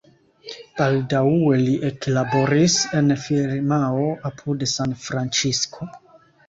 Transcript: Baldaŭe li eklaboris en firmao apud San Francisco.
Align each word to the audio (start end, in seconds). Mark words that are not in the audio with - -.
Baldaŭe 0.77 1.59
li 1.67 1.75
eklaboris 1.91 2.79
en 3.01 3.15
firmao 3.27 4.11
apud 4.33 4.69
San 4.77 5.01
Francisco. 5.07 5.95